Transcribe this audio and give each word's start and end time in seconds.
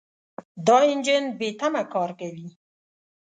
دا 0.67 0.77
انجن 0.91 1.23
بېتمه 1.39 1.83
کار 1.93 2.09
کوي. 2.19 2.47